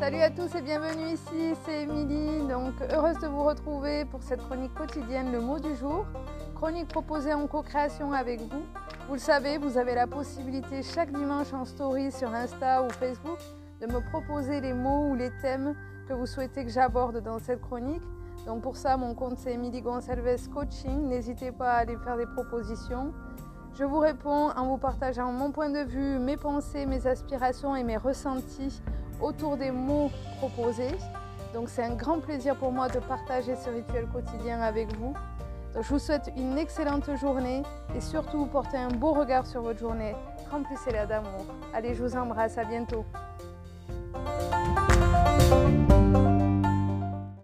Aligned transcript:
Salut 0.00 0.22
à 0.22 0.30
tous 0.30 0.54
et 0.54 0.62
bienvenue 0.62 1.12
ici, 1.12 1.54
c'est 1.62 1.82
Émilie. 1.82 2.48
Donc 2.48 2.72
heureuse 2.90 3.18
de 3.18 3.26
vous 3.26 3.44
retrouver 3.44 4.06
pour 4.06 4.22
cette 4.22 4.40
chronique 4.40 4.72
quotidienne 4.72 5.30
Le 5.30 5.42
mot 5.42 5.58
du 5.58 5.76
jour. 5.76 6.06
Chronique 6.54 6.88
proposée 6.88 7.34
en 7.34 7.46
co-création 7.46 8.10
avec 8.14 8.40
vous. 8.40 8.62
Vous 9.08 9.12
le 9.12 9.20
savez, 9.20 9.58
vous 9.58 9.76
avez 9.76 9.94
la 9.94 10.06
possibilité 10.06 10.82
chaque 10.82 11.12
dimanche 11.12 11.52
en 11.52 11.66
story 11.66 12.10
sur 12.12 12.32
Insta 12.32 12.82
ou 12.82 12.88
Facebook 12.88 13.36
de 13.82 13.88
me 13.88 14.00
proposer 14.00 14.62
les 14.62 14.72
mots 14.72 15.10
ou 15.10 15.16
les 15.16 15.30
thèmes 15.42 15.74
que 16.08 16.14
vous 16.14 16.26
souhaitez 16.26 16.64
que 16.64 16.70
j'aborde 16.70 17.22
dans 17.22 17.38
cette 17.38 17.60
chronique. 17.60 18.02
Donc 18.46 18.62
pour 18.62 18.78
ça, 18.78 18.96
mon 18.96 19.14
compte 19.14 19.36
c'est 19.36 19.52
Émilie 19.52 19.82
Gonçalves 19.82 20.48
Coaching. 20.48 21.08
N'hésitez 21.08 21.52
pas 21.52 21.72
à 21.72 21.76
aller 21.80 21.98
faire 21.98 22.16
des 22.16 22.26
propositions. 22.26 23.12
Je 23.74 23.84
vous 23.84 23.98
réponds 23.98 24.48
en 24.56 24.66
vous 24.66 24.78
partageant 24.78 25.30
mon 25.30 25.52
point 25.52 25.68
de 25.68 25.80
vue, 25.80 26.18
mes 26.18 26.38
pensées, 26.38 26.86
mes 26.86 27.06
aspirations 27.06 27.76
et 27.76 27.84
mes 27.84 27.98
ressentis 27.98 28.80
autour 29.22 29.56
des 29.56 29.70
mots 29.70 30.10
proposés. 30.38 30.96
Donc 31.54 31.68
c'est 31.68 31.82
un 31.82 31.94
grand 31.94 32.20
plaisir 32.20 32.56
pour 32.56 32.72
moi 32.72 32.88
de 32.88 33.00
partager 33.00 33.56
ce 33.56 33.70
rituel 33.70 34.06
quotidien 34.06 34.60
avec 34.60 34.94
vous. 34.96 35.14
Je 35.74 35.88
vous 35.88 35.98
souhaite 35.98 36.30
une 36.36 36.58
excellente 36.58 37.08
journée 37.16 37.62
et 37.94 38.00
surtout 38.00 38.46
portez 38.46 38.76
un 38.76 38.88
beau 38.88 39.12
regard 39.12 39.46
sur 39.46 39.62
votre 39.62 39.78
journée. 39.78 40.14
Remplissez-la 40.50 41.06
d'amour. 41.06 41.46
Allez, 41.72 41.94
je 41.94 42.02
vous 42.02 42.16
embrasse, 42.16 42.58
à 42.58 42.64
bientôt. 42.64 43.04